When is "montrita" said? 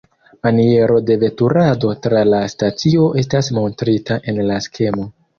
3.59-4.17